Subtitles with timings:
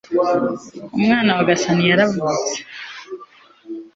[0.97, 2.57] umwana wa gasani yaravutse